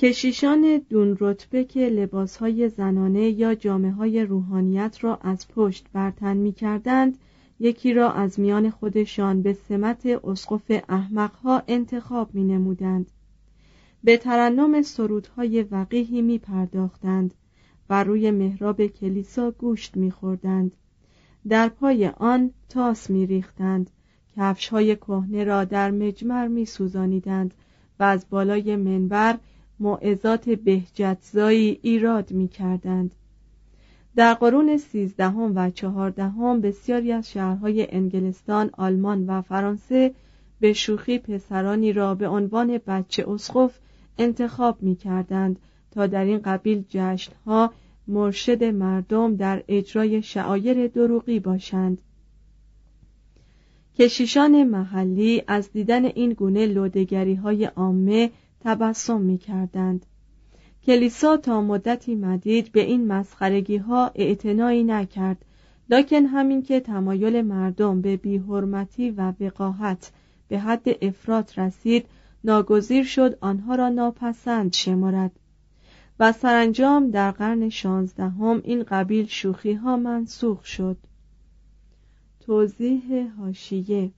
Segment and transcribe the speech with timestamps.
[0.00, 6.52] کشیشان دون رتبه که لباسهای زنانه یا جامعه های روحانیت را از پشت برتن می
[6.52, 7.18] کردند
[7.60, 13.10] یکی را از میان خودشان به سمت اسقف احمقها انتخاب می نمودند.
[14.04, 17.34] به ترنم سرودهای وقیحی می پرداختند
[17.90, 20.76] و روی محراب کلیسا گوشت می خوردند.
[21.48, 23.90] در پای آن تاس می ریختند
[24.36, 27.54] کفش های کهنه را در مجمر می سوزانیدند
[28.00, 29.38] و از بالای منبر
[29.80, 33.10] موعظات بهجتزایی ایراد می کردند.
[34.16, 40.14] در قرون سیزدهم و چهاردهم بسیاری از شهرهای انگلستان، آلمان و فرانسه
[40.60, 43.78] به شوخی پسرانی را به عنوان بچه اسقف
[44.18, 45.58] انتخاب می کردند
[45.90, 47.72] تا در این قبیل جشنها
[48.08, 51.98] مرشد مردم در اجرای شعایر دروغی باشند.
[53.98, 60.06] کشیشان محلی از دیدن این گونه لودگری های عامه تبسم می کردند.
[60.86, 65.44] کلیسا تا مدتی مدید به این مسخرگی ها اعتنایی نکرد
[65.90, 70.12] لکن همین که تمایل مردم به بیحرمتی و وقاحت
[70.48, 72.06] به حد افراط رسید
[72.44, 75.32] ناگزیر شد آنها را ناپسند شمارد
[76.20, 80.96] و سرانجام در قرن شانزدهم این قبیل شوخی ها منسوخ شد
[82.40, 84.10] توضیح هاشیه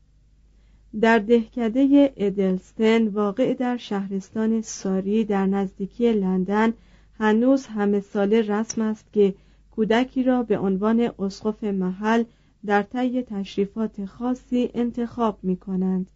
[1.00, 6.72] در دهکده ادلستن واقع در شهرستان ساری در نزدیکی لندن
[7.18, 9.34] هنوز همه ساله رسم است که
[9.70, 12.24] کودکی را به عنوان اسقف محل
[12.66, 16.10] در طی تشریفات خاصی انتخاب می کنند.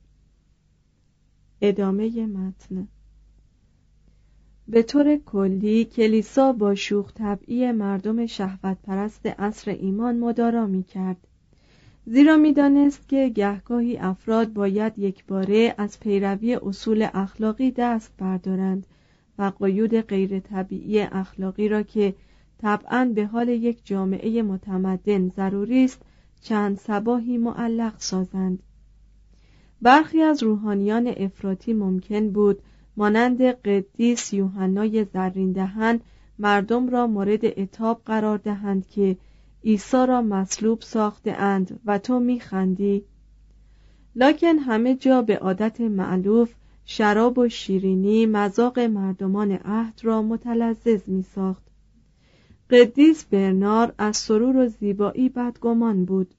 [1.61, 2.89] ادامه متن
[4.69, 11.27] به طور کلی کلیسا با شوخ طبعی مردم شهوت پرست عصر ایمان مدارا می کرد
[12.07, 18.87] زیرا می‌دانست که گهگاهی افراد باید یک باره از پیروی اصول اخلاقی دست بردارند
[19.39, 22.15] و قیود غیر طبیعی اخلاقی را که
[22.59, 26.03] طبعا به حال یک جامعه متمدن ضروری است
[26.41, 28.63] چند سباهی معلق سازند.
[29.83, 32.63] برخی از روحانیان افراطی ممکن بود
[32.97, 36.01] مانند قدیس یوحنای زرین دهن
[36.39, 39.17] مردم را مورد اتاب قرار دهند که
[39.65, 43.05] عیسی را مصلوب ساخته اند و تو میخندی
[44.17, 51.23] لکن همه جا به عادت معلوف شراب و شیرینی مذاق مردمان عهد را متلذذ می
[51.23, 51.63] ساخت.
[52.71, 56.35] قدیس برنار از سرور و زیبایی بدگمان بود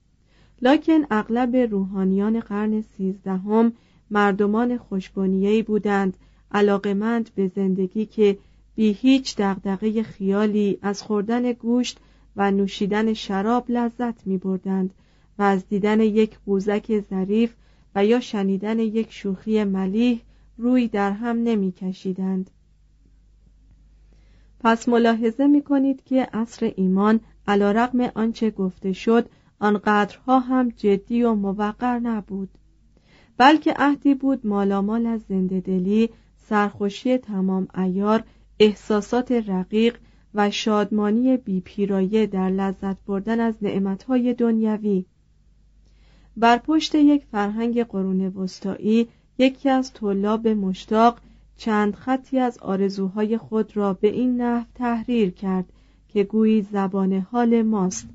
[0.62, 3.72] لکن اغلب روحانیان قرن سیزدهم
[4.10, 6.16] مردمان خوشبنیه‌ای بودند
[6.52, 8.38] علاقمند به زندگی که
[8.74, 12.00] بی هیچ دغدغه خیالی از خوردن گوشت
[12.36, 14.94] و نوشیدن شراب لذت می بردند
[15.38, 17.54] و از دیدن یک قوزک ظریف
[17.94, 20.20] و یا شنیدن یک شوخی ملیح
[20.58, 22.50] روی در هم نمی کشیدند.
[24.60, 29.28] پس ملاحظه می کنید که عصر ایمان علا رقم آنچه گفته شد
[29.58, 32.48] آنقدرها هم جدی و موقر نبود
[33.36, 38.24] بلکه عهدی بود مالامال از زنده دلی سرخوشی تمام ایار
[38.60, 39.98] احساسات رقیق
[40.36, 45.04] و شادمانی بیپیرایه در لذت بردن از نعمتهای دنیوی
[46.36, 51.18] بر پشت یک فرهنگ قرون وسطایی یکی از طلاب مشتاق
[51.56, 55.72] چند خطی از آرزوهای خود را به این نحو تحریر کرد
[56.08, 58.08] که گویی زبان حال ماست.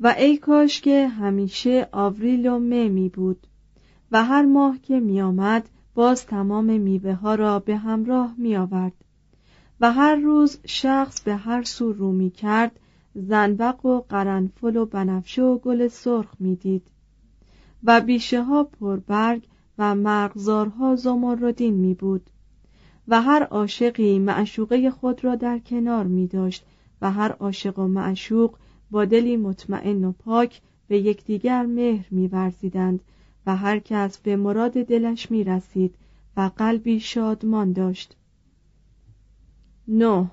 [0.00, 3.46] و ای کاش که همیشه آوریل و مه می بود
[4.12, 8.92] و هر ماه که می آمد باز تمام میوه ها را به همراه می آورد.
[9.80, 12.80] و هر روز شخص به هر سو رو می کرد
[13.14, 16.82] زنبق و قرنفل و بنفشه و گل سرخ می‌دید
[17.84, 19.42] و بیشه ها پربرگ
[19.78, 22.30] و مغزارها زمردین می بود.
[23.08, 26.64] و هر عاشقی معشوقه خود را در کنار می داشت
[27.02, 28.54] و هر عاشق و معشوق
[28.90, 33.00] با دلی مطمئن و پاک به یکدیگر مهر میورزیدند
[33.46, 35.94] و هر کس به مراد دلش می رسید
[36.36, 38.16] و قلبی شادمان داشت.
[39.88, 40.30] نه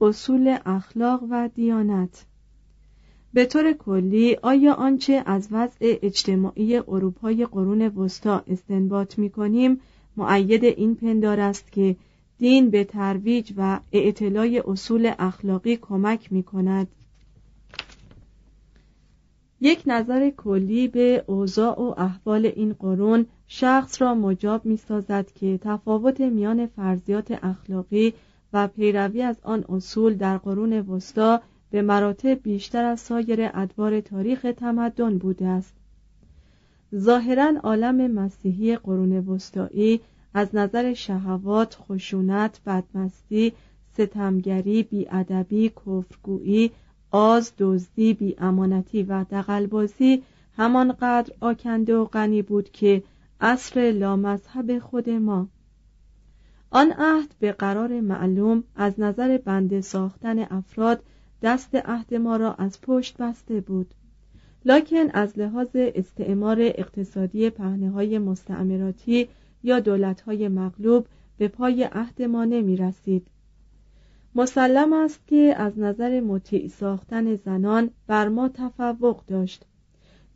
[0.00, 2.24] اصول اخلاق و دیانت.
[3.32, 9.80] به طور کلی آیا آنچه از وضع اجتماعی اروپای قرون وسطا استنباط می کنیم
[10.16, 11.96] معید این پندار است که
[12.38, 16.88] دین به ترویج و اعتلای اصول اخلاقی کمک می کند
[19.60, 25.58] یک نظر کلی به اوضاع و احوال این قرون شخص را مجاب می سازد که
[25.62, 28.14] تفاوت میان فرضیات اخلاقی
[28.54, 31.40] و پیروی از آن اصول در قرون وسطا
[31.70, 35.74] به مراتب بیشتر از سایر ادوار تاریخ تمدن بوده است.
[36.96, 40.00] ظاهرا عالم مسیحی قرون وسطایی
[40.34, 43.52] از نظر شهوات خشونت بدمستی
[43.92, 46.70] ستمگری بیادبی کفرگویی
[47.10, 50.22] آز دزدی بیامانتی و دقلبازی
[50.56, 53.02] همانقدر آکنده و غنی بود که
[53.40, 55.48] عصر لامذهب خود ما
[56.74, 61.02] آن عهد به قرار معلوم از نظر بنده ساختن افراد
[61.42, 63.94] دست عهد ما را از پشت بسته بود.
[64.64, 69.28] لکن از لحاظ استعمار اقتصادی پهنه های مستعمراتی
[69.62, 71.06] یا دولت های مغلوب
[71.38, 73.26] به پای عهد ما نمی رسید
[74.34, 79.66] مسلم است که از نظر مطیع ساختن زنان بر ما تفوق داشت.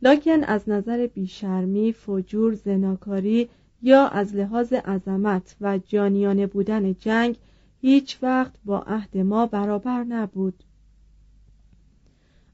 [0.01, 3.49] لکن از نظر بیشرمی فجور زناکاری
[3.81, 7.35] یا از لحاظ عظمت و جانیانه بودن جنگ
[7.81, 10.63] هیچ وقت با عهد ما برابر نبود.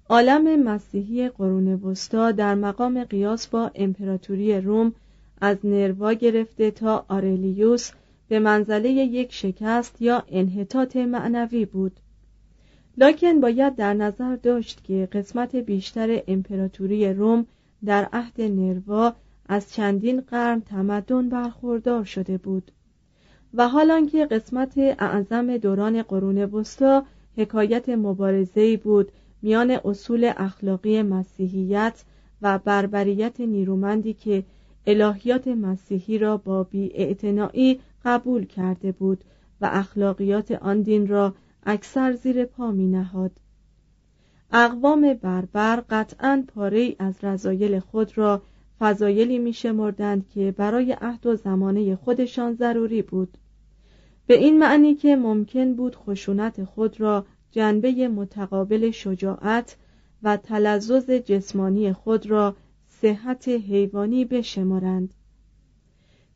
[0.09, 4.93] عالم مسیحی قرون وسطا در مقام قیاس با امپراتوری روم
[5.41, 7.91] از نروا گرفته تا آرلیوس
[8.27, 11.99] به منزله یک شکست یا انحطاط معنوی بود.
[12.97, 17.45] لکن باید در نظر داشت که قسمت بیشتر امپراتوری روم
[17.85, 19.15] در عهد نروا
[19.45, 22.71] از چندین قرن تمدن برخوردار شده بود
[23.53, 27.05] و حالان که قسمت اعظم دوران قرون وسطا
[27.37, 29.11] حکایت مبارزه‌ای بود
[29.41, 32.03] میان اصول اخلاقی مسیحیت
[32.41, 34.43] و بربریت نیرومندی که
[34.87, 39.23] الهیات مسیحی را با بیاعتنایی قبول کرده بود
[39.61, 43.31] و اخلاقیات آن دین را اکثر زیر پا می نهاد.
[44.51, 48.41] اقوام بربر قطعا پاره از رضایل خود را
[48.79, 53.37] فضایلی می شمردند که برای عهد و زمانه خودشان ضروری بود.
[54.27, 59.77] به این معنی که ممکن بود خشونت خود را جنبه متقابل شجاعت
[60.23, 62.55] و تلذذ جسمانی خود را
[62.87, 65.13] صحت حیوانی بشمارند.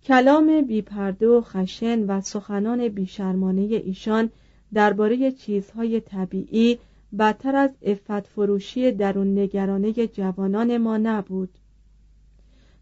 [0.03, 4.29] کلام بیپرده و خشن و سخنان بیشرمانه ایشان
[4.73, 6.79] درباره چیزهای طبیعی
[7.19, 11.58] بدتر از افت فروشی درون نگرانه جوانان ما نبود.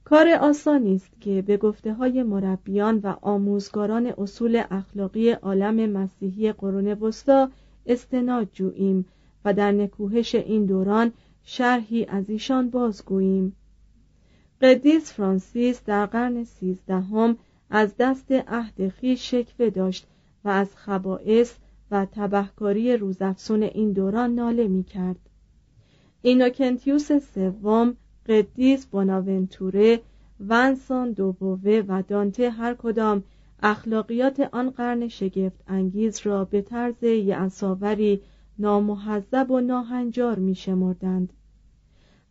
[0.09, 6.87] کار آسانی است که به گفته های مربیان و آموزگاران اصول اخلاقی عالم مسیحی قرون
[6.87, 7.49] وسطا
[7.85, 9.05] استناد جوییم
[9.45, 11.11] و در نکوهش این دوران
[11.43, 13.55] شرحی از ایشان بازگوییم
[14.61, 17.37] قدیس فرانسیس در قرن سیزدهم
[17.69, 20.07] از دست عهد خیش شکوه داشت
[20.45, 21.57] و از خبائس
[21.91, 25.19] و تبهکاری روزافسون این دوران ناله می کرد.
[26.21, 27.97] اینوکنتیوس سوم
[28.27, 30.01] قدیس بوناونتوره
[30.39, 33.24] ونسان دوبوه و دانته هر کدام
[33.63, 38.22] اخلاقیات آن قرن شگفت انگیز را به طرز یعصاوری
[38.60, 41.34] نامحذب و ناهنجار می شمردند.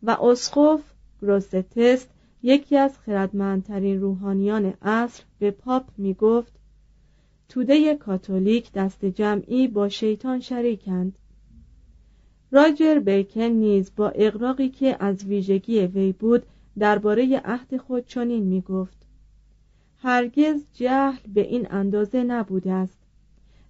[0.03, 0.81] و اسقف
[1.21, 2.09] گروستست
[2.43, 6.53] یکی از خردمندترین روحانیان عصر به پاپ می گفت
[7.49, 11.17] توده کاتولیک دست جمعی با شیطان شریکند.
[12.51, 16.43] راجر بیکن نیز با اقراقی که از ویژگی وی بود
[16.79, 18.97] درباره عهد خود چنین می گفت
[20.01, 22.97] هرگز جهل به این اندازه نبوده است.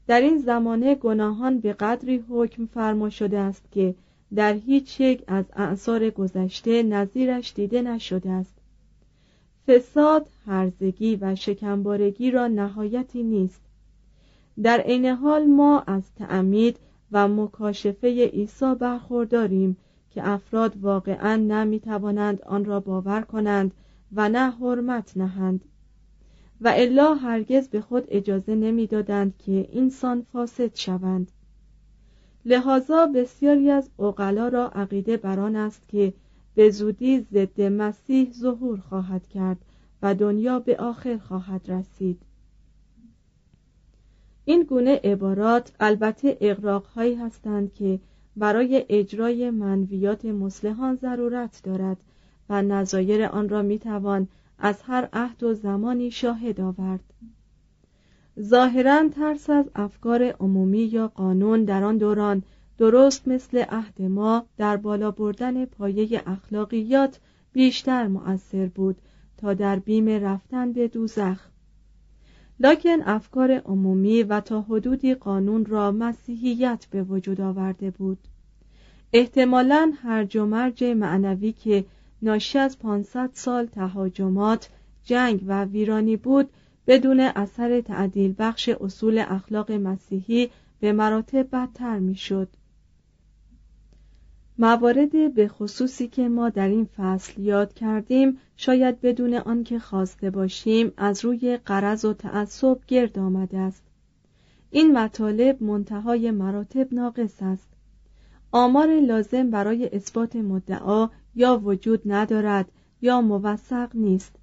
[0.07, 3.96] در این زمانه گناهان به قدری حکم فرما شده است که
[4.36, 8.53] در هیچ یک از اعثار گذشته نظیرش دیده نشده است.
[9.67, 13.62] فساد، هرزگی و شکمبارگی را نهایتی نیست.
[14.63, 16.77] در عین حال ما از تعمید
[17.11, 19.77] و مکاشفه عیسی برخورداریم
[20.09, 23.71] که افراد واقعا نمی توانند آن را باور کنند
[24.13, 25.65] و نه حرمت نهند.
[26.61, 31.31] و الا هرگز به خود اجازه نمی‌دادند که اینسان فاسد شوند.
[32.45, 36.13] لحاظا بسیاری از اقلا را عقیده بران است که
[36.55, 39.57] به زودی ضد مسیح ظهور خواهد کرد
[40.01, 42.21] و دنیا به آخر خواهد رسید.
[44.49, 47.99] این گونه عبارات البته اقراقهایی هستند که
[48.35, 51.97] برای اجرای منویات مسلحان ضرورت دارد
[52.49, 54.27] و نظایر آن را می‌توان
[54.59, 57.13] از هر عهد و زمانی شاهد آورد.
[58.39, 62.43] ظاهرا ترس از افکار عمومی یا قانون در آن دوران
[62.77, 67.19] درست مثل عهد ما در بالا بردن پایه اخلاقیات
[67.53, 68.97] بیشتر مؤثر بود
[69.37, 71.49] تا در بیم رفتن به دوزخ.
[72.59, 78.17] لکن افکار عمومی و تا حدودی قانون را مسیحیت به وجود آورده بود
[79.13, 81.85] احتمالا هر و مرج معنوی که
[82.21, 84.69] ناشی از 500 سال تهاجمات
[85.03, 86.49] جنگ و ویرانی بود
[86.87, 90.49] بدون اثر تعدیل بخش اصول اخلاق مسیحی
[90.79, 92.47] به مراتب بدتر می‌شد.
[94.59, 100.91] موارد به خصوصی که ما در این فصل یاد کردیم شاید بدون آنکه خواسته باشیم
[100.97, 103.83] از روی قرض و تعصب گرد آمده است.
[104.71, 107.67] این مطالب منتهای مراتب ناقص است.
[108.51, 112.71] آمار لازم برای اثبات مدعا یا وجود ندارد
[113.01, 114.35] یا موثق نیست.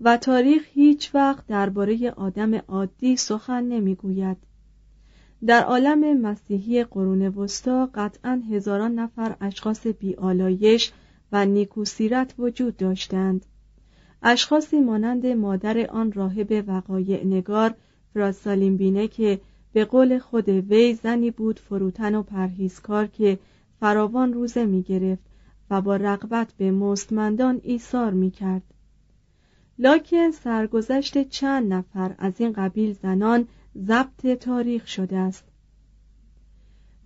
[0.00, 4.36] و تاریخ هیچ وقت درباره آدم عادی سخن نمی‌گوید.
[5.46, 10.92] در عالم مسیحی قرون وسطا قطعا هزاران نفر اشخاص بیالایش
[11.32, 13.46] و نیکوسیرت وجود داشتند
[14.22, 17.74] اشخاصی مانند مادر آن راهب وقایع نگار
[18.14, 19.40] فراسالین بینه که
[19.72, 23.38] به قول خود وی زنی بود فروتن و پرهیزکار که
[23.80, 25.22] فراوان روزه می گرفت
[25.70, 28.62] و با رغبت به مستمندان ایثار می کرد.
[29.78, 33.48] لاکن سرگذشت چند نفر از این قبیل زنان
[33.84, 35.44] ضبط تاریخ شده است.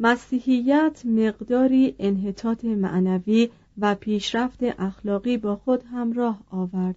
[0.01, 6.97] مسیحیت مقداری انحطاط معنوی و پیشرفت اخلاقی با خود همراه آورد.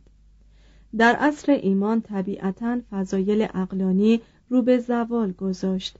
[0.97, 5.97] در عصر ایمان طبیعتا فضایل اقلانی رو به زوال گذاشت.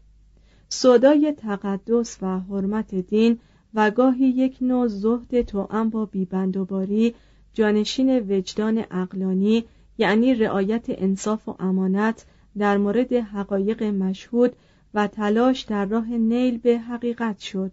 [0.70, 3.40] صدای تقدس و حرمت دین
[3.74, 7.14] و گاهی یک نوع زهد توأم با بیبندوباری
[7.54, 9.64] جانشین وجدان اقلانی
[9.98, 12.26] یعنی رعایت انصاف و امانت
[12.58, 14.56] در مورد حقایق مشهود
[14.94, 17.72] و تلاش در راه نیل به حقیقت شد.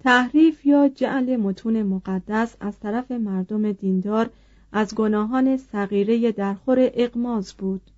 [0.00, 4.30] تحریف یا جعل متون مقدس از طرف مردم دیندار
[4.72, 7.90] از گناهان صغیره درخور اقماز بود.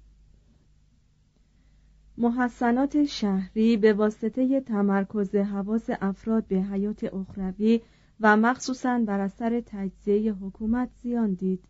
[2.18, 7.80] محسنات شهری به واسطه تمرکز حواس افراد به حیات اخروی
[8.20, 11.64] و مخصوصا بر اثر تجزیه حکومت زیان دید.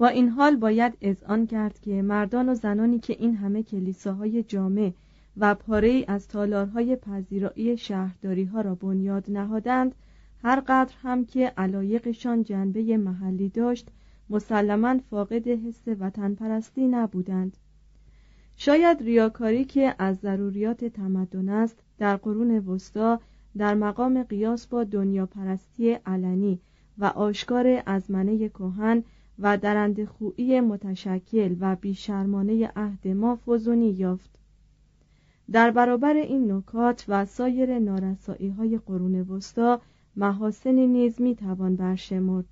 [0.00, 4.92] با این حال باید اذعان کرد که مردان و زنانی که این همه کلیساهای جامع
[5.36, 9.94] و پاره از تالارهای پذیرایی شهرداری ها را بنیاد نهادند
[10.42, 13.88] هر قدر هم که علایقشان جنبه محلی داشت
[14.30, 17.56] مسلما فاقد حس وطن پرستی نبودند.
[18.56, 23.20] شاید ریاکاری که از ضروریات تمدن است در قرون وسطا
[23.56, 26.60] در مقام قیاس با دنیا پرستی علنی
[26.98, 29.04] و آشکار از منه کهن
[29.40, 34.30] و درند خویی متشکل و بیشرمانه عهد ما فزونی یافت.
[35.52, 39.80] در برابر این نکات و سایر نارسایی های قرون وسطا
[40.16, 42.46] محاسنی نیز می توان برشمرد.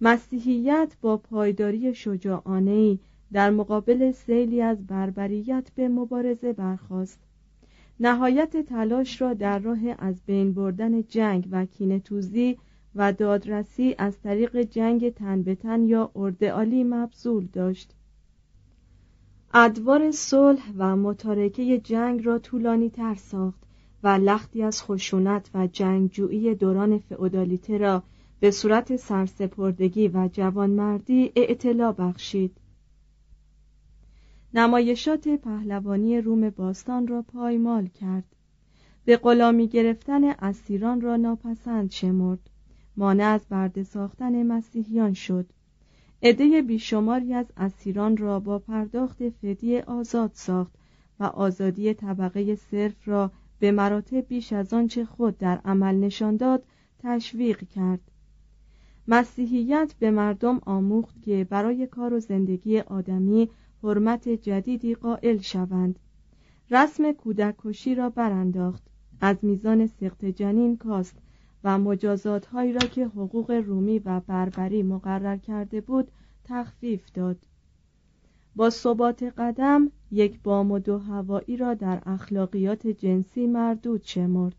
[0.00, 2.98] مسیحیت با پایداری شجاعانه
[3.32, 7.20] در مقابل سیلی از بربریت به مبارزه برخاست.
[8.00, 12.58] نهایت تلاش را در راه از بین بردن جنگ و کینتوزی
[12.98, 17.94] و دادرسی از طریق جنگ تن به تن یا اردعالی مبذول داشت.
[19.54, 23.62] ادوار صلح و متارکه جنگ را طولانی تر ساخت
[24.02, 28.02] و لختی از خشونت و جنگجویی دوران فئودالیته را
[28.40, 32.56] به صورت سرسپردگی و جوانمردی اعتلا بخشید.
[34.54, 38.24] نمایشات پهلوانی روم باستان را پایمال کرد.
[39.04, 42.50] به غلامی گرفتن اسیران را ناپسند شمرد.
[42.98, 45.46] مانع از برده ساختن مسیحیان شد.
[46.22, 50.72] عده بیشماری از اسیران را با پرداخت فدیه آزاد ساخت
[51.20, 56.64] و آزادی طبقه صرف را به مراتب بیش از آنچه خود در عمل نشان داد
[56.98, 58.00] تشویق کرد.
[59.08, 63.50] مسیحیت به مردم آموخت که برای کار و زندگی آدمی
[63.82, 65.98] حرمت جدیدی قائل شوند.
[66.70, 68.82] رسم کودک کشی را برانداخت.
[69.20, 71.18] از میزان سخت جنین کاست
[71.64, 76.10] و مجازات هایی را که حقوق رومی و بربری مقرر کرده بود
[76.44, 77.36] تخفیف داد.
[78.56, 84.56] با ثبات قدم یک بام و دو هوایی را در اخلاقیات جنسی مردود شمرد.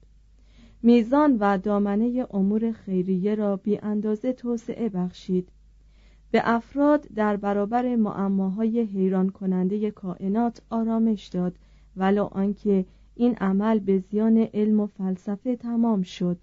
[0.83, 5.49] میزان و دامنه امور خیریه را بی اندازه توسعه بخشید.
[6.31, 11.55] به افراد در برابر معماهای حیران کننده کائنات آرامش داد
[11.97, 16.37] ولو آنکه این عمل به زیان علم و فلسفه تمام شد.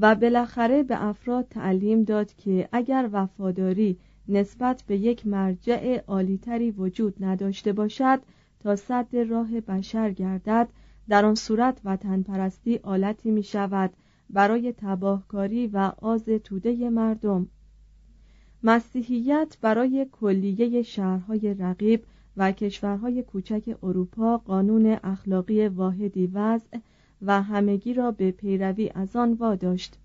[0.00, 3.98] و بالاخره به افراد تعلیم داد که اگر وفاداری
[4.28, 8.20] نسبت به یک مرجع عالیتری وجود نداشته باشد
[8.60, 10.68] تا صد راه بشر گردد
[11.08, 13.90] در آن صورت وطن پرستی آلتی می شود
[14.30, 17.48] برای تباهکاری و آز توده مردم.
[18.62, 22.04] مسیحیت برای کلیه شهرهای رقیب
[22.36, 26.78] و کشورهای کوچک اروپا قانون اخلاقی واحدی وضع
[27.22, 29.98] و همگی را به پیروی از آن واداشت.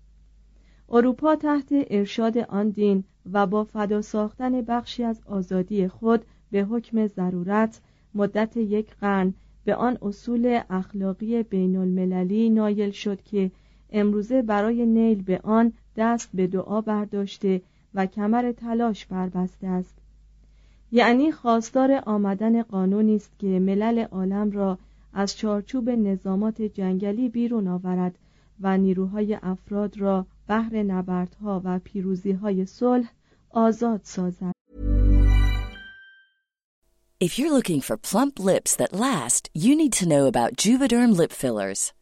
[0.88, 7.06] اروپا تحت ارشاد آن دین و با فدا ساختن بخشی از آزادی خود به حکم
[7.06, 7.80] ضرورت
[8.14, 13.50] مدت یک قرن به آن اصول اخلاقی بین المللی نایل شد که
[13.90, 17.62] امروزه برای نیل به آن دست به دعا برداشته
[17.94, 19.98] و کمر تلاش بربسته است.
[20.92, 24.78] یعنی خواستار آمدن قانونی است که ملل عالم را
[25.12, 28.18] از چارچوب نظامات جنگلی بیرون آورد
[28.60, 33.12] و نیروهای افراد را بهر نبردها و پیروزیهای صلح
[33.50, 34.52] آزاد سازد
[37.26, 41.30] If you're looking for plump lips that last, you need to know about Juvederm lip
[41.30, 41.92] fillers.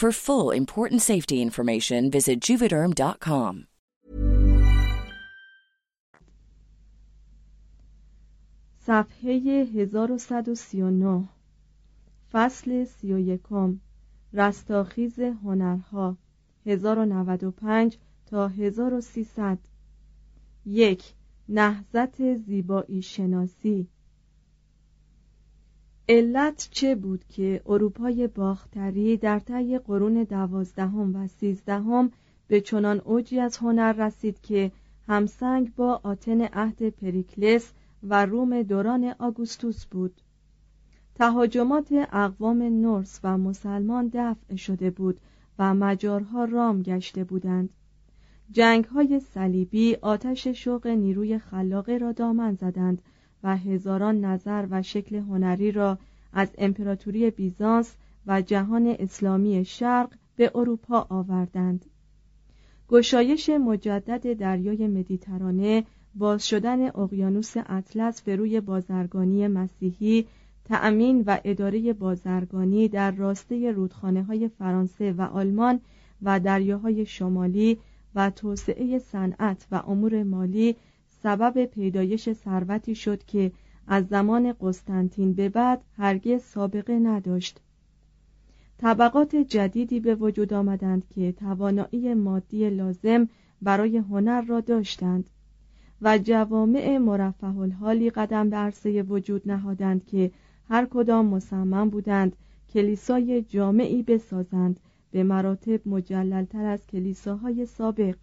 [0.00, 3.66] For full important safety information, visit juvederm.com.
[8.78, 11.28] صفحه 1139
[12.32, 13.80] فصل 31
[14.32, 16.16] رستاخیز هنرها
[16.66, 19.58] 1095 تا 1300
[20.66, 21.04] یک
[21.48, 23.88] نهزت زیبایی شناسی
[26.10, 32.10] علت چه بود که اروپای باختری در طی قرون دوازدهم و سیزدهم
[32.48, 34.72] به چنان اوجی از هنر رسید که
[35.08, 40.20] همسنگ با آتن عهد پریکلس و روم دوران آگوستوس بود.
[41.14, 45.20] تهاجمات اقوام نورس و مسلمان دفع شده بود
[45.58, 47.70] و مجارها رام گشته بودند.
[48.50, 53.02] جنگ های صلیبی آتش شوق نیروی خلاقه را دامن زدند
[53.44, 55.98] و هزاران نظر و شکل هنری را
[56.32, 61.86] از امپراتوری بیزانس و جهان اسلامی شرق به اروپا آوردند.
[62.88, 70.26] گشایش مجدد دریای مدیترانه باز شدن اقیانوس اطلس به روی بازرگانی مسیحی
[70.64, 75.80] تأمین و اداره بازرگانی در راسته رودخانه های فرانسه و آلمان
[76.22, 77.78] و دریاهای شمالی
[78.14, 80.76] و توسعه صنعت و امور مالی
[81.22, 83.52] سبب پیدایش ثروتی شد که
[83.86, 87.60] از زمان قسطنطین به بعد هرگز سابقه نداشت.
[88.78, 93.28] طبقات جدیدی به وجود آمدند که توانایی مادی لازم
[93.62, 95.30] برای هنر را داشتند
[96.02, 100.30] و جوامع مرفه الحالی قدم به عرصه وجود نهادند که
[100.68, 102.36] هر کدام مصمم بودند
[102.74, 104.80] کلیسای جامعی بسازند
[105.10, 108.16] به مراتب مجللتر از کلیساهای سابق.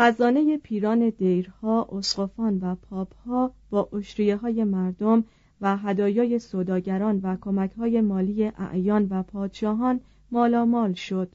[0.00, 5.24] خزانه پیران دیرها، اسقفان و پاپها با اشریه های مردم
[5.60, 11.32] و هدایای سوداگران و کمک های مالی اعیان و پادشاهان مالامال شد.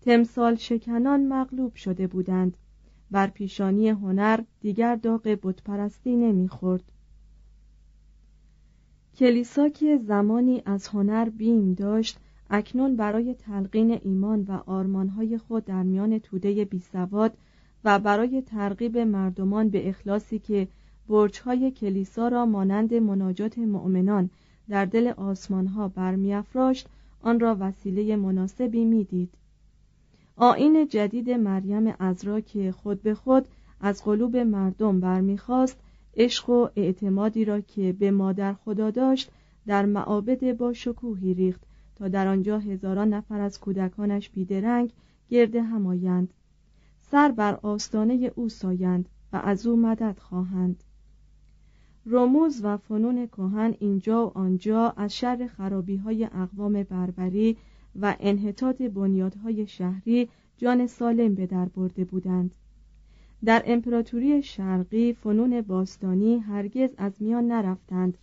[0.00, 2.56] تمثال شکنان مغلوب شده بودند.
[3.10, 6.92] بر پیشانی هنر دیگر داغ بتپرستی نمی‌خورد.
[9.16, 12.18] کلیسا که زمانی از هنر بیم داشت
[12.50, 17.36] اکنون برای تلقین ایمان و آرمانهای خود در میان توده بیسواد
[17.84, 20.68] و برای ترغیب مردمان به اخلاصی که
[21.08, 24.30] برجهای کلیسا را مانند مناجات مؤمنان
[24.68, 26.88] در دل آسمانها برمیافراشت
[27.22, 29.30] آن را وسیله مناسبی می‌دید.
[30.36, 33.48] آین جدید مریم ازرا که خود به خود
[33.80, 35.80] از قلوب مردم برمیخواست
[36.16, 39.30] عشق و اعتمادی را که به مادر خدا داشت
[39.66, 41.60] در معابد با شکوهی ریخت
[41.96, 44.90] تا در آنجا هزاران نفر از کودکانش بیدرنگ
[45.28, 46.34] گرد همایند
[47.14, 50.84] سر بر آستانه او سایند و از او مدد خواهند.
[52.06, 57.56] رموز و فنون کهن اینجا و آنجا از شر خرابی های اقوام بربری
[58.00, 62.54] و انحطاط بنیادهای شهری جان سالم به در برده بودند.
[63.44, 68.18] در امپراتوری شرقی فنون باستانی هرگز از میان نرفتند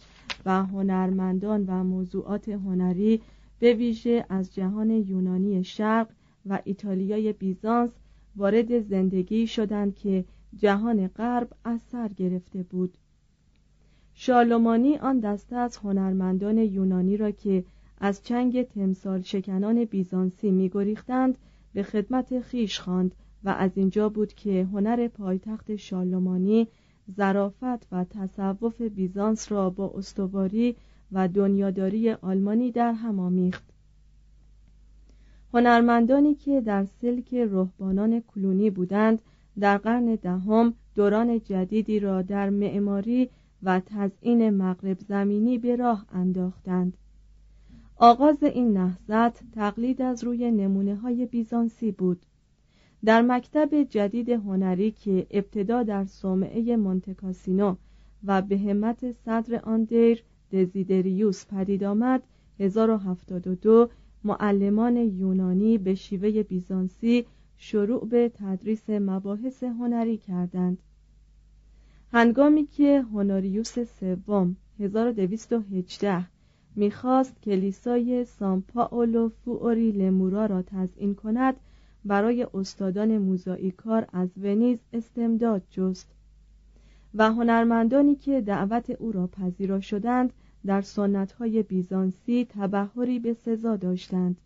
[0.45, 3.21] و هنرمندان و موضوعات هنری
[3.60, 6.08] به ویژه از جهان یونانی شرق
[6.45, 7.91] و ایتالیای بیزانس
[8.36, 10.26] وارد زندگی شدند که
[10.58, 12.98] جهان غرب از سر گرفته بود.
[14.13, 17.63] شالومانی آن دسته از هنرمندان یونانی را که
[17.98, 21.38] از چنگ تمثال شکنان بیزانسی میگریختند
[21.74, 26.67] به خدمت خیش خواند و از اینجا بود که هنر پایتخت شالومانی
[27.15, 30.76] ظرافت و تصوف بیزانس را با استواری
[31.12, 33.71] و دنیاداری آلمانی در هم آمیخت.
[35.54, 39.22] هنرمندانی که در سلک رهبانان کلونی بودند
[39.60, 43.30] در قرن دهم دوران جدیدی را در معماری
[43.64, 46.98] و تزئین مغرب زمینی به راه انداختند.
[47.98, 52.26] آغاز این نهضت تقلید از روی نمونه های بیزانسی بود.
[53.06, 57.76] در مکتب جدید هنری که ابتدا در صومعه مونتکاسینو
[58.24, 62.24] و به همت صدر آن دیر دزیدریوس پدید آمد
[62.60, 63.90] 1072
[64.24, 67.26] معلمان یونانی به شیوه بیزانسی
[67.58, 70.78] شروع به تدریس مباحث هنری کردند.
[72.12, 76.26] هنگامی که هونوریوس سوم 1218
[76.76, 81.56] می‌خواست کلیسای سان پاولو فوری لمورا را تزئین کند
[82.06, 86.08] برای استادان موزایی کار از ونیز استمداد جست
[87.14, 90.34] و هنرمندانی که دعوت او را پذیرا شدند
[90.65, 94.38] در سنتهای بیزانسی تبهری به سزا داشتند.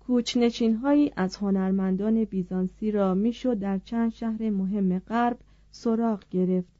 [0.00, 5.38] کوچنشینهایی از هنرمندان بیزانسی را می‌شد در چند شهر مهم غرب
[5.70, 6.76] سراغ گرفت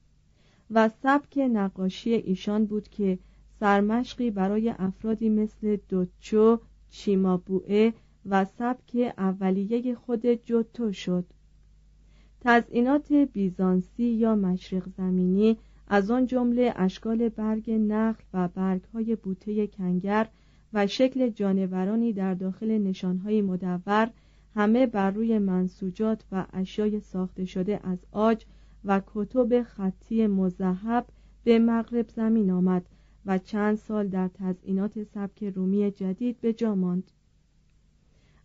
[0.71, 3.19] و سبک نقاشی ایشان بود که
[3.61, 6.61] سرمشقی برای افرادی مثل دوچو،
[6.91, 7.95] چیمابوئه
[8.27, 11.25] و سبک اولیه خود جوتو شد.
[12.41, 15.57] تزئینات بیزانسی یا مشرق زمینی
[15.89, 20.29] از آن جمله اشکال برگ نخل و برگهای بوته کنگر
[20.73, 24.11] و شکل جانورانی در داخل نشانهای مدور
[24.55, 28.45] همه بر روی منسوجات و اشیای ساخته شده از آج
[28.85, 31.07] و کتب خطی مذهب
[31.45, 32.87] به مغرب زمین آمد
[33.27, 37.11] و چند سال در تزئینات سبک رومی جدید به جا ماند.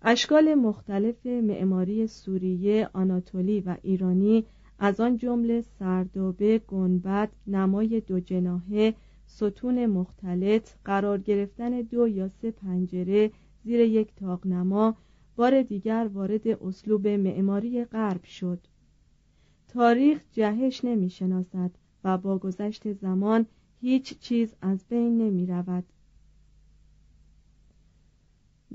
[0.01, 4.45] اشکال مختلف معماری سوریه، آناتولی و ایرانی
[4.83, 8.93] از آن جمله سردابه، گنبد، نمای دو جناهه،
[9.25, 13.31] ستون مختلط، قرار گرفتن دو یا سه پنجره
[13.63, 14.95] زیر یک تاقنما
[15.35, 18.59] بار دیگر وارد اسلوب معماری غرب شد
[19.67, 21.71] تاریخ جهش نمی شناسد
[22.03, 23.45] و با گذشت زمان
[23.81, 25.83] هیچ چیز از بین نمی رود.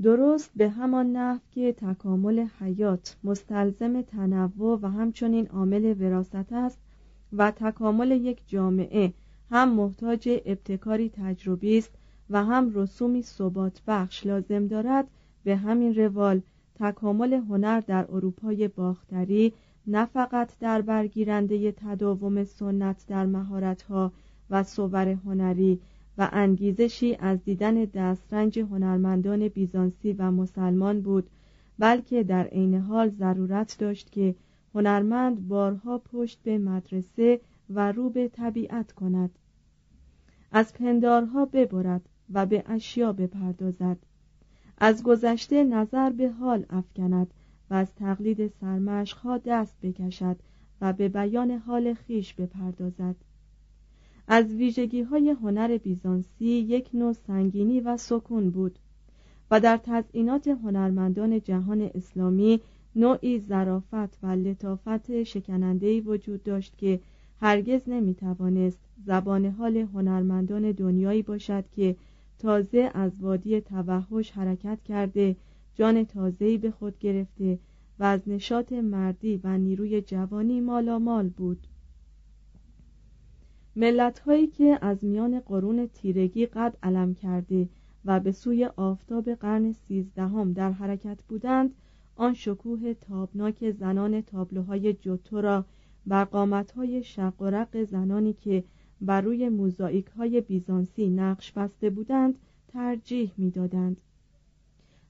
[0.03, 6.79] درست به همان نحو که تکامل حیات مستلزم تنوع و همچنین عامل وراست است
[7.33, 9.13] و تکامل یک جامعه
[9.51, 11.91] هم محتاج ابتکاری تجربی است
[12.31, 15.07] و هم رسومی ثبات بخش لازم دارد.
[15.45, 16.41] به همین روال
[16.75, 19.53] تکامل هنر در اروپای باختری
[19.87, 24.13] نه فقط در برگیرنده تداوم سنت در مهارت‌ها
[24.51, 25.81] و صور هنری
[26.19, 31.31] و انگیزشی از دیدن دسترنج هنرمندان بیزانسی و مسلمان بود
[31.79, 34.35] بلکه در عین حال ضرورت داشت که
[34.75, 39.31] هنرمند بارها پشت به مدرسه و رو به طبیعت کند.
[40.53, 43.97] از پندارها ببرد و به اشیا بپردازد.
[44.79, 47.35] از گذشته نظر به حال افکند
[47.71, 50.37] و از تقلید سرمشقها دست بکشد
[50.81, 53.17] و به بیان حال خیش بپردازد.
[54.29, 58.79] از ویژگی های هنر بیزانسی یک نوع سنگینی و سکون بود
[59.51, 62.61] و در تزئینات هنرمندان جهان اسلامی
[62.97, 67.01] نوعی ظرافت و لطافت شکنندهی وجود داشت که
[67.41, 71.97] هرگز نمی‌توانست زبان حال هنرمندان دنیایی باشد که
[72.39, 75.37] تازه از وادی توحش حرکت کرده
[75.75, 77.59] جان تازه‌ای به خود گرفته
[77.99, 81.67] و از نشاط مردی و نیروی جوانی مالامال بود.
[83.77, 87.69] ملت هایی که از میان قرون تیرگی قد علم کرده
[88.05, 91.75] و به سوی آفتاب قرن سیزدهم در حرکت بودند
[92.17, 95.65] آن شکوه تابناک زنان تابلوهای جوتو را
[96.07, 98.65] بر قامتهای شق و رق زنانی که
[99.01, 104.01] بر روی موزاییک های بیزانسی نقش بسته بودند ترجیح می‌دادند.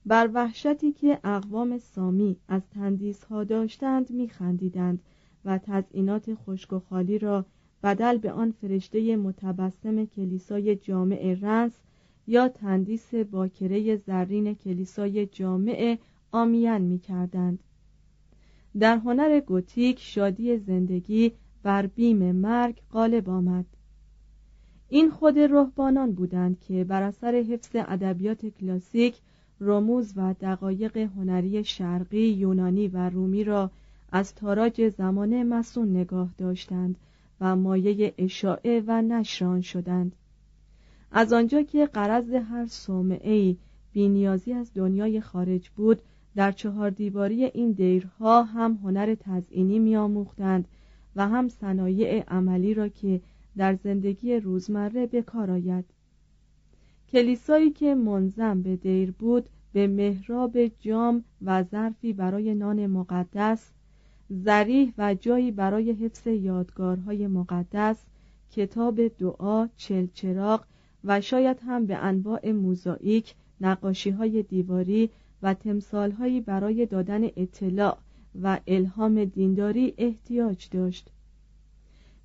[0.05, 5.01] بر وحشتی که اقوام سامی از تندیس ها داشتند میخندیدند
[5.45, 7.45] و تزئینات خشک و خالی را
[7.83, 11.71] بدل به آن فرشته متبسم کلیسای جامع رنس
[12.27, 15.97] یا تندیس باکره زرین کلیسای جامع
[16.31, 17.59] آمیان می کردند.
[18.79, 21.31] در هنر گوتیک شادی زندگی
[21.63, 23.65] بر بیم مرگ غالب آمد
[24.89, 29.15] این خود رهبانان بودند که بر اثر حفظ ادبیات کلاسیک
[29.61, 33.71] رموز و دقایق هنری شرقی یونانی و رومی را
[34.11, 36.97] از تاراج زمان مسون نگاه داشتند
[37.41, 40.15] و مایه اشاعه و نشران شدند.
[41.11, 43.55] از آنجا که قرض هر صومعه
[43.93, 46.01] بینیازی از دنیای خارج بود
[46.35, 50.67] در چهار دیواری این دیرها هم هنر تزئینی میآموختند
[51.15, 53.21] و هم صنایع عملی را که
[53.57, 55.85] در زندگی روزمره به کار آید.
[57.09, 63.71] کلیسایی که منظم به دیر بود به محراب جام و ظرفی برای نان مقدس
[64.29, 68.05] زریح و جایی برای حفظ یادگارهای مقدس
[68.51, 70.65] کتاب دعا چلچراغ
[71.03, 75.09] و شاید هم به انواع موزاییک نقاشی های دیواری
[75.41, 77.97] و تمثالهایی برای دادن اطلاع
[78.41, 81.09] و الهام دینداری احتیاج داشت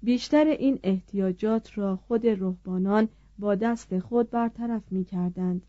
[0.03, 5.63] بیشتر این احتیاجات را خود رهبانان با دست خود برطرف می کردند.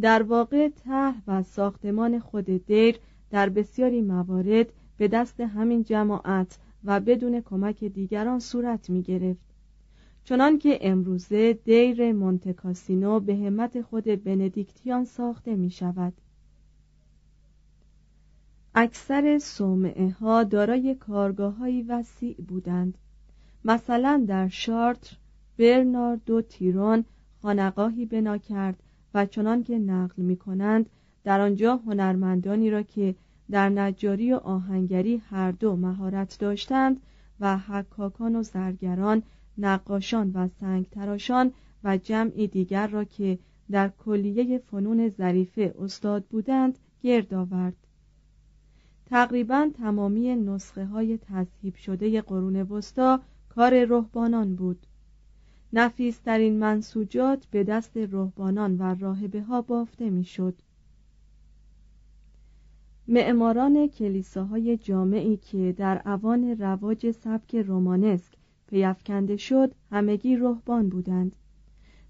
[0.00, 2.98] در واقع ته و ساختمان خود دیر
[3.30, 9.52] در بسیاری موارد به دست همین جماعت و بدون کمک دیگران صورت می گرفت.
[10.24, 16.12] چنان که امروزه دیر مونتکاسینو به همت خود بندیکتیان ساخته می شود.
[18.74, 22.98] اکثر صومعه ها دارای کارگاه های وسیع بودند.
[23.64, 25.16] مثلا در شارتر
[25.58, 27.04] برناردو تیرون
[27.42, 28.82] خانقاهی بنا کرد
[29.14, 30.90] و چنان که نقل می کنند
[31.24, 33.14] در آنجا هنرمندانی را که
[33.52, 37.00] در نجاری و آهنگری هر دو مهارت داشتند
[37.40, 39.22] و حکاکان و زرگران
[39.58, 41.52] نقاشان و سنگتراشان
[41.84, 43.38] و جمعی دیگر را که
[43.70, 47.76] در کلیه فنون ظریفه استاد بودند گرد آورد
[49.06, 54.86] تقریبا تمامی نسخه های تصحیب شده قرون وسطا کار رهبانان بود
[55.72, 60.54] نفیسترین منسوجات به دست رهبانان و راهبه ها بافته می‌شد.
[63.08, 68.32] معماران کلیساهای جامعی که در اوان رواج سبک رومانسک
[68.66, 71.36] پیافکنده شد همگی رهبان بودند.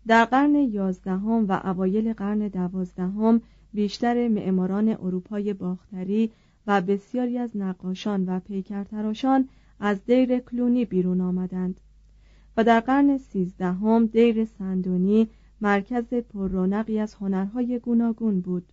[0.06, 3.40] در قرن یازدهم و اوایل قرن دوازدهم
[3.72, 6.30] بیشتر معماران اروپای باختری
[6.66, 9.48] و بسیاری از نقاشان و پیکرتراشان
[9.80, 11.80] از دیر کلونی بیرون آمدند
[12.56, 15.28] و در قرن سیزدهم دیر سندونی
[15.60, 18.72] مرکز پررونقی از هنرهای گوناگون بود.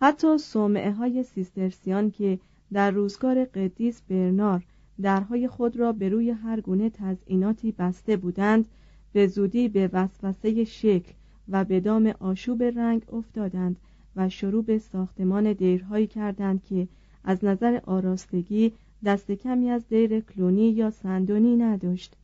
[0.00, 2.38] حتی صومعه های سیسترسیان که
[2.72, 4.62] در روزگار قدیس برنار
[5.02, 8.66] درهای خود را به روی هر گونه تزئیناتی بسته بودند
[9.12, 11.12] به زودی به وسوسه شکل
[11.48, 13.76] و به دام آشوب رنگ افتادند
[14.16, 16.88] و شروع به ساختمان دیرهایی کردند که
[17.24, 18.72] از نظر آراستگی
[19.04, 22.16] دست کمی از دیر کلونی یا سندونی نداشت.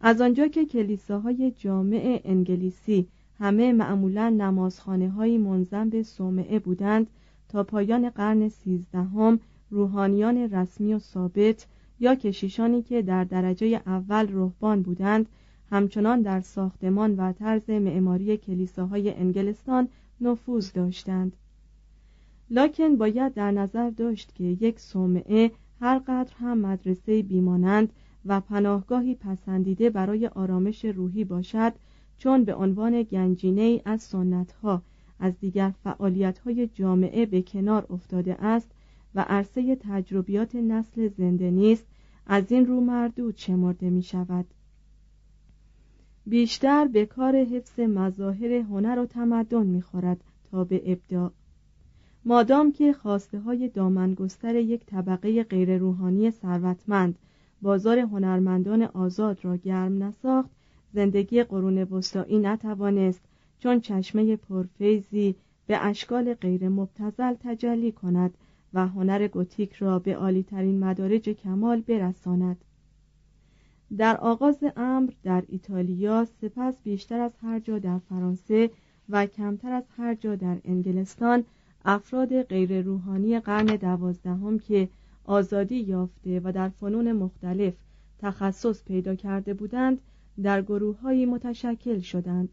[0.00, 7.06] از آنجا که کلیساهای جامع انگلیسی همه معمولا نمازخانه های منظم به صومعه بودند
[7.48, 11.66] تا پایان قرن سیزدهم روحانیان رسمی و ثابت
[12.00, 15.26] یا کشیشانی که در درجه اول رهبان بودند
[15.70, 19.88] همچنان در ساختمان و طرز معماری کلیساهای انگلستان
[20.20, 21.36] نفوذ داشتند.
[22.50, 27.92] لاکن باید در نظر داشت که یک صومعه هر قدر هم مدرسه بیمانند
[28.26, 31.72] و پناهگاهی پسندیده برای آرامش روحی باشد
[32.18, 34.82] چون به عنوان گنجینه از سنتها
[35.18, 38.70] از دیگر فعالیتهای جامعه به کنار افتاده است
[39.14, 41.86] و عرصه تجربیات نسل زنده نیست
[42.26, 44.46] از این رو مردود شمرده می شود
[46.26, 51.32] بیشتر به کار حفظ مظاهر هنر و تمدن می‌خورد تا به ابداع
[52.24, 57.18] مادام که خواسته های دامنگستر یک طبقه غیر روحانی ثروتمند
[57.62, 60.50] بازار هنرمندان آزاد را گرم نساخت
[60.96, 63.20] زندگی قرون وسطایی نتوانست
[63.58, 65.34] چون چشمه پرفیزی
[65.66, 68.34] به اشکال غیر مبتزل تجلی کند
[68.74, 72.64] و هنر گوتیک را به عالیترین مدارج کمال برساند.
[73.96, 78.70] در آغاز امر در ایتالیا سپس بیشتر از هر جا در فرانسه
[79.08, 81.44] و کمتر از هر جا در انگلستان
[81.84, 84.88] افراد غیر روحانی قرن دوازدهم که
[85.24, 87.74] آزادی یافته و در فنون مختلف
[88.18, 90.00] تخصص پیدا کرده بودند
[90.42, 92.48] در گروههایی متشکل شدند.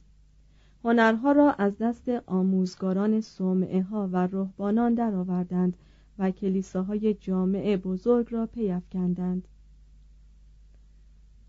[0.84, 5.78] هنرها را از دست آموزگاران صومعه ها و رهبانان درآوردند
[6.19, 9.48] و کلیساهای جامعه بزرگ را پیافکندند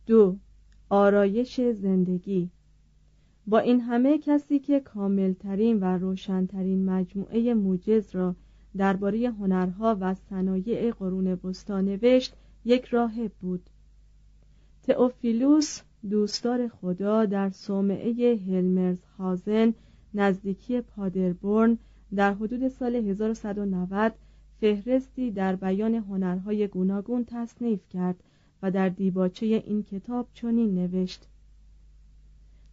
[0.06, 0.36] دو
[0.88, 2.50] آرایش زندگی.
[3.46, 8.36] با این همه کسی که کاملترین و روشنترین مجموعه موجز را
[8.76, 13.70] درباره هنرها و صنایع قرون وسطا نوشت یک راهب بود.
[14.82, 19.74] تئوفیلوس دوستدار خدا در صومعه هلمرز هازن
[20.14, 21.78] نزدیکی پادربورن
[22.14, 24.14] در حدود سال 1190
[24.60, 28.16] فهرستی در بیان هنرهای گوناگون تصنیف کرد
[28.62, 31.28] و در دیباچه این کتاب چنین نوشت.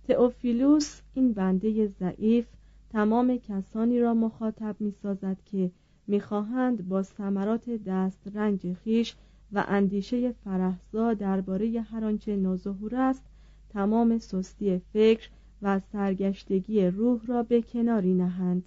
[0.07, 2.47] تئوفیلوس این بنده ضعیف
[2.89, 5.71] تمام کسانی را مخاطب می سازد که
[6.07, 9.15] می‌خواهند با ثمرات دست رنج خیش
[9.53, 13.23] و اندیشه فرحزا درباره هر آنچه نوظهور است
[13.69, 15.29] تمام سستی فکر
[15.61, 18.63] و سرگشتگی روح را به کناری نهند.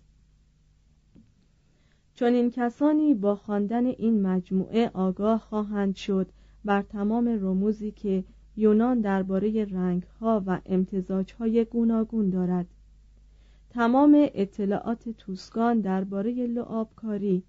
[2.15, 6.27] چون این کسانی با خواندن این مجموعه آگاه خواهند شد
[6.65, 8.25] بر تمام رموزی که
[8.57, 12.67] یونان درباره رنگها و امتزاجهای گوناگون دارد.
[13.71, 17.43] تمام اطلاعات توسکان درباره لعابکاری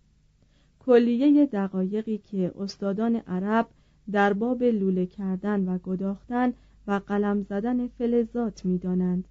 [0.85, 3.67] کلیه دقایقی که استادان عرب
[4.11, 6.53] در باب لوله کردن و گداختن
[6.87, 9.27] و قلم زدن فلزات می‌دانند.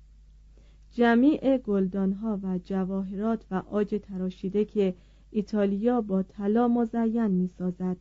[0.93, 4.95] جمیع گلدانها و جواهرات و آج تراشیده که
[5.31, 7.97] ایتالیا با طلا مزین می‌سازد.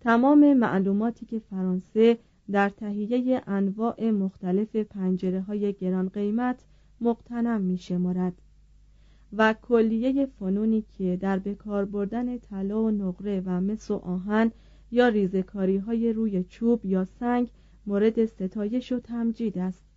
[0.00, 2.18] تمام معلوماتی که فرانسه
[2.50, 6.64] در تهیه انواع مختلف پنجره های گران قیمت
[7.00, 8.32] مقتنم می شمارد
[9.38, 14.52] و کلیه فنونی که در بکار بردن طلا و نقره و مس و آهن
[14.90, 17.50] یا ریزکاری های روی چوب یا سنگ
[17.86, 19.93] مورد ستایش و تمجید است.